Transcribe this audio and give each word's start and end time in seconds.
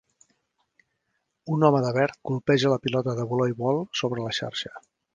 Un 1.57 1.67
home 1.69 1.83
de 1.87 1.93
verd 1.99 2.17
colpeja 2.31 2.73
una 2.73 2.83
pilota 2.89 3.17
de 3.23 3.29
voleibol 3.35 3.87
sobre 4.05 4.27
la 4.29 4.39
xarxa. 4.43 4.79